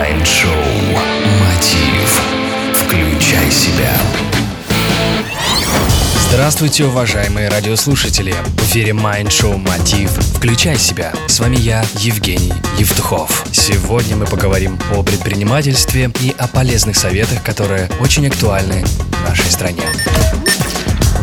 Mind 0.00 0.25
Show 0.25 0.50
«Мотив». 1.40 2.22
Включай 2.72 3.50
себя. 3.50 3.92
Здравствуйте, 6.30 6.86
уважаемые 6.86 7.50
радиослушатели! 7.50 8.32
В 8.32 8.62
эфире 8.62 8.94
Mind 8.94 9.26
Show 9.26 9.58
«Мотив». 9.58 10.10
Включай 10.36 10.78
себя. 10.78 11.12
С 11.26 11.38
вами 11.38 11.56
я, 11.56 11.84
Евгений 11.96 12.54
Евтухов. 12.78 13.44
Сегодня 13.52 14.16
мы 14.16 14.24
поговорим 14.24 14.78
о 14.96 15.02
предпринимательстве 15.02 16.10
и 16.22 16.34
о 16.38 16.48
полезных 16.48 16.96
советах, 16.96 17.42
которые 17.42 17.90
очень 18.00 18.26
актуальны 18.26 18.82
в 18.82 19.28
нашей 19.28 19.50
стране. 19.50 19.84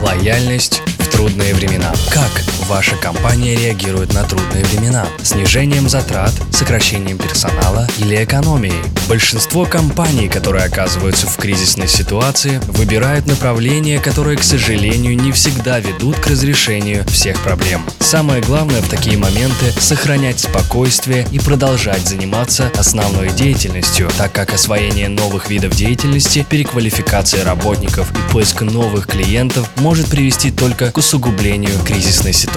Лояльность 0.04 0.84
в 1.00 1.08
трудные 1.08 1.56
времена. 1.56 1.92
Как 2.12 2.30
ваша 2.68 2.98
компания 2.98 3.56
реагирует 3.56 4.14
на 4.14 4.24
трудные 4.24 4.64
времена? 4.66 5.08
Снижением 5.24 5.88
затрат, 5.88 6.32
сокращением 6.52 7.18
персонала 7.18 7.88
или 7.98 8.24
экономией? 8.24 8.84
Большинство 9.08 9.66
компаний, 9.66 10.28
которые 10.28 10.66
оказываются 10.66 11.28
в 11.28 11.38
кризисной 11.38 11.88
ситуации, 11.88 12.60
выбирают 12.68 13.26
направления, 13.26 14.00
которые, 14.00 14.38
к 14.38 14.44
сожалению, 14.44 15.16
не 15.16 15.32
всегда 15.32 15.80
ведут 15.80 16.20
к 16.20 16.28
разрешению 16.28 17.06
всех 17.06 17.42
проблем. 17.42 17.86
Самое 18.00 18.42
главное 18.42 18.82
в 18.82 18.90
такие 18.90 19.18
моменты– 19.18 19.72
сохранять 19.80 20.40
спокойствие 20.42 21.26
и 21.32 21.40
продолжать 21.40 22.06
заниматься 22.06 22.70
основной 22.78 23.30
деятельностью, 23.30 24.10
так 24.18 24.34
как 24.34 24.54
освоение 24.54 25.08
новых 25.08 25.50
видов 25.50 25.74
деятельности, 25.74 26.46
переквалификация 26.50 27.46
работников 27.46 28.12
и 28.12 28.32
поиск 28.34 28.62
новых 28.62 29.08
клиентов 29.08 29.70
может 29.78 30.08
привести 30.08 30.52
только 30.52 30.92
к 30.92 30.98
усугублению 30.98 31.80
кризисной 31.86 32.34
ситуации. 32.34 32.57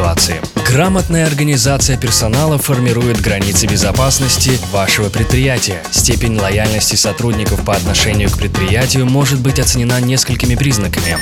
Грамотная 0.67 1.27
организация 1.27 1.99
персонала 1.99 2.57
формирует 2.57 3.21
границы 3.21 3.67
безопасности 3.67 4.53
вашего 4.73 5.11
предприятия. 5.11 5.83
Степень 5.91 6.39
лояльности 6.39 6.97
сотрудников 6.97 7.65
по 7.65 7.75
отношению 7.75 8.31
к 8.31 8.39
предприятию 8.39 9.05
может 9.05 9.41
быть 9.41 9.59
оценена 9.59 10.01
несколькими 10.01 10.55
признаками. 10.55 11.19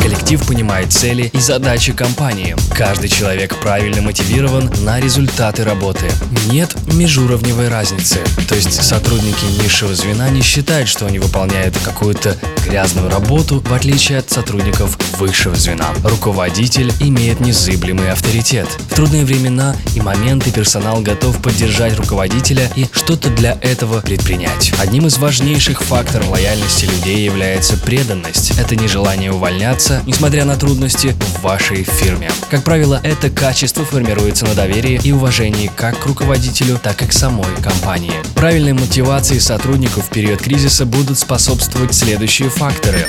Коллектив 0.00 0.44
понимает 0.46 0.92
цели 0.92 1.30
и 1.32 1.38
задачи 1.38 1.92
компании. 1.92 2.56
Каждый 2.74 3.08
человек 3.08 3.56
правильно 3.60 4.02
мотивирован 4.02 4.70
на 4.80 5.00
результаты 5.00 5.64
работы. 5.64 6.10
Нет 6.50 6.74
межуровневой 6.92 7.68
разницы. 7.68 8.18
То 8.48 8.54
есть 8.54 8.82
сотрудники 8.82 9.44
низшего 9.62 9.94
звена 9.94 10.28
не 10.30 10.42
считают, 10.42 10.88
что 10.88 11.06
они 11.06 11.18
выполняют 11.18 11.76
какую-то 11.84 12.36
грязную 12.64 13.10
работу, 13.10 13.60
в 13.60 13.72
отличие 13.72 14.18
от 14.18 14.30
сотрудников 14.30 14.98
высшего 15.18 15.54
звена. 15.54 15.88
Руководитель 16.04 16.92
имеет 17.00 17.40
незыблемый 17.40 18.10
авторитет. 18.10 18.68
В 18.90 18.94
трудные 18.94 19.24
времена 19.24 19.76
и 19.94 20.00
моменты 20.00 20.50
персонал 20.50 21.00
готов 21.00 21.40
поддержать 21.40 21.96
руководителя 21.96 22.70
и 22.76 22.86
что-то 22.92 23.30
для 23.30 23.58
этого 23.60 24.00
предпринять. 24.00 24.72
Одним 24.78 25.06
из 25.06 25.18
важнейших 25.18 25.82
факторов 25.82 26.28
лояльности 26.28 26.86
людей 26.86 27.24
является 27.24 27.76
преданность. 27.76 28.52
Это 28.58 28.76
нежелание 28.76 29.32
увольняться, 29.32 29.71
несмотря 30.06 30.44
на 30.44 30.56
трудности 30.56 31.14
в 31.18 31.42
вашей 31.42 31.82
фирме. 31.82 32.30
Как 32.50 32.62
правило, 32.62 33.00
это 33.02 33.30
качество 33.30 33.84
формируется 33.84 34.44
на 34.44 34.54
доверии 34.54 35.00
и 35.02 35.12
уважении 35.12 35.70
как 35.74 35.98
к 35.98 36.06
руководителю, 36.06 36.78
так 36.82 37.00
и 37.02 37.06
к 37.06 37.12
самой 37.12 37.54
компании. 37.62 38.12
Правильной 38.34 38.74
мотивации 38.74 39.38
сотрудников 39.38 40.06
в 40.06 40.10
период 40.10 40.42
кризиса 40.42 40.84
будут 40.84 41.18
способствовать 41.18 41.94
следующие 41.94 42.50
факторы 42.50 43.06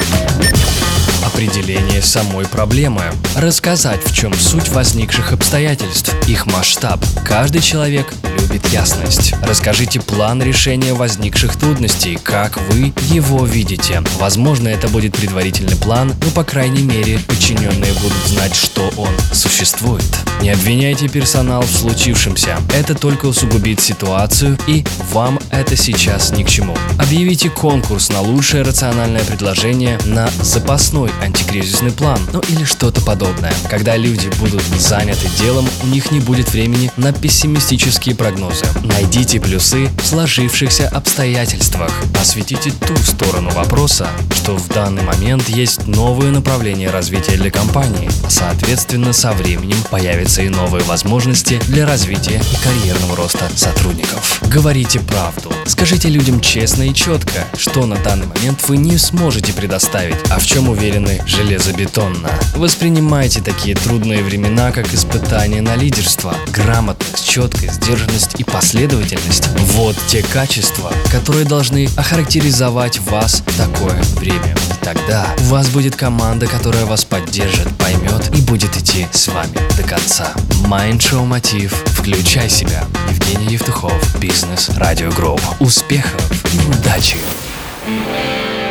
определение 1.25 2.01
самой 2.01 2.45
проблемы, 2.45 3.01
рассказать, 3.35 4.01
в 4.05 4.13
чем 4.13 4.33
суть 4.33 4.69
возникших 4.69 5.33
обстоятельств, 5.33 6.13
их 6.27 6.45
масштаб. 6.45 7.03
Каждый 7.25 7.61
человек 7.61 8.13
любит 8.53 8.67
ясность. 8.69 9.33
Расскажите 9.41 9.99
план 9.99 10.41
решения 10.43 10.93
возникших 10.93 11.55
трудностей, 11.55 12.19
как 12.21 12.59
вы 12.69 12.93
его 13.09 13.45
видите. 13.45 14.03
Возможно, 14.19 14.67
это 14.67 14.87
будет 14.89 15.15
предварительный 15.15 15.75
план, 15.75 16.13
но 16.23 16.29
по 16.31 16.43
крайней 16.43 16.83
мере 16.83 17.17
подчиненные 17.27 17.93
будут 17.93 18.27
знать, 18.27 18.53
что 18.53 18.91
он 18.95 19.09
существует. 19.31 20.03
Не 20.41 20.51
обвиняйте 20.51 21.07
персонал 21.07 21.63
в 21.63 21.71
случившемся. 21.71 22.57
Это 22.75 22.93
только 22.93 23.25
усугубит 23.25 23.79
ситуацию, 23.79 24.55
и 24.67 24.85
вам 25.11 25.39
это 25.49 25.75
сейчас 25.75 26.31
ни 26.31 26.43
к 26.43 26.49
чему. 26.49 26.77
Объявите 26.99 27.49
конкурс 27.49 28.09
на 28.09 28.21
лучшее 28.21 28.61
рациональное 28.61 29.23
предложение 29.23 29.97
на 30.05 30.29
запасной 30.41 31.09
антикризисный 31.23 31.91
план, 31.91 32.19
ну 32.31 32.41
или 32.49 32.65
что-то 32.65 33.01
подобное. 33.01 33.53
Когда 33.67 33.97
люди 33.97 34.29
будут 34.39 34.61
заняты 34.77 35.27
делом, 35.39 35.67
у 35.81 35.87
них 35.87 36.11
не 36.11 36.19
будет 36.19 36.51
времени 36.51 36.91
на 36.97 37.13
пессимистические 37.13 38.13
прогнозы. 38.15 38.42
Найдите 38.83 39.39
плюсы 39.39 39.89
в 40.01 40.05
сложившихся 40.05 40.89
обстоятельствах. 40.89 41.91
Осветите 42.19 42.71
ту 42.71 42.95
сторону 42.97 43.49
вопроса, 43.51 44.07
что 44.35 44.55
в 44.55 44.67
данный 44.69 45.03
момент 45.03 45.49
есть 45.49 45.87
новые 45.87 46.31
направления 46.31 46.89
развития 46.89 47.37
для 47.37 47.51
компании. 47.51 48.09
Соответственно, 48.27 49.13
со 49.13 49.33
временем 49.33 49.77
появятся 49.89 50.41
и 50.41 50.49
новые 50.49 50.83
возможности 50.83 51.59
для 51.67 51.85
развития 51.85 52.41
и 52.51 52.63
карьерного 52.63 53.15
роста 53.15 53.49
сотрудников. 53.55 54.41
Говорите 54.47 54.99
правду. 54.99 55.51
Скажите 55.65 56.09
людям 56.09 56.39
честно 56.39 56.83
и 56.83 56.93
четко, 56.93 57.45
что 57.57 57.85
на 57.85 57.95
данный 57.97 58.27
момент 58.27 58.67
вы 58.67 58.77
не 58.77 58.97
сможете 58.97 59.53
предоставить, 59.53 60.17
а 60.29 60.39
в 60.39 60.45
чем 60.45 60.69
уверены 60.69 61.21
железобетонно. 61.25 62.29
Воспринимайте 62.55 63.41
такие 63.41 63.75
трудные 63.75 64.23
времена 64.23 64.71
как 64.71 64.93
испытание 64.93 65.61
на 65.61 65.75
лидерство. 65.75 66.35
Грамотность, 66.51 67.22
четкость, 67.33 67.83
сдержанность 67.83 68.35
и 68.39 68.43
последовательность– 68.43 69.47
вот 69.73 69.95
те 70.05 70.21
качества, 70.21 70.93
которые 71.11 71.45
должны 71.45 71.89
охарактеризовать 71.97 72.99
вас 72.99 73.41
такое 73.57 73.99
время. 74.17 74.55
Тогда 74.83 75.25
у 75.39 75.43
вас 75.45 75.69
будет 75.69 75.95
команда, 75.95 76.45
которая 76.45 76.85
вас 76.85 77.05
поддержит, 77.05 77.67
поймет 77.79 78.29
и 78.37 78.41
будет 78.41 78.77
идти 78.77 79.07
с 79.11 79.29
вами 79.29 79.57
до 79.75 79.81
конца. 79.81 80.31
Mind 80.67 80.99
Show 80.99 81.25
Мотив. 81.25 81.73
Включай 81.97 82.51
себя. 82.51 82.83
Евгений 83.09 83.53
Евтухов. 83.53 84.19
Бизнес 84.19 84.69
Радио 84.77 85.09
Групп. 85.09 85.41
Успехов 85.59 86.21
и 86.53 86.59
удачи! 86.67 87.17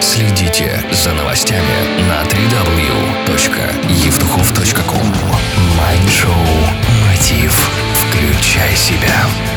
Следите 0.00 0.84
за 0.92 1.12
новостями 1.14 2.06
на 2.08 2.22
3W 2.22 3.26
Включай 8.62 8.76
себя. 8.76 9.51